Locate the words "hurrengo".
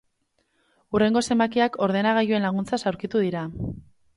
0.95-1.21